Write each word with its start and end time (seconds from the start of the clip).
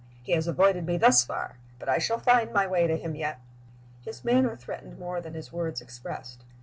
He 0.23 0.31
has 0.31 0.47
avoided 0.47 0.87
me 0.87 0.97
thus 0.97 1.23
far, 1.23 1.57
but 1.77 1.87
I 1.87 1.99
shall 1.99 2.17
find 2.17 2.51
my 2.51 2.65
way 2.65 2.87
to 2.87 2.97
him 2.97 3.13
yet." 3.13 3.39
His 4.03 4.23
manner 4.25 4.55
threatened 4.55 4.97
more 4.97 5.21
than 5.21 5.35
his 5.35 5.53
words 5.53 5.79
expressed. 5.79 6.43